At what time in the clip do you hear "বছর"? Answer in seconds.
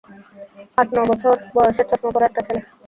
1.09-1.33